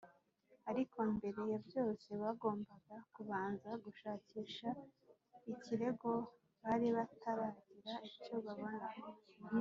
[0.69, 4.67] ariko mbere ya byose, bagombaga kubanza gushakisha
[5.53, 6.11] ikirego
[6.63, 8.87] bari bataragira icyo babona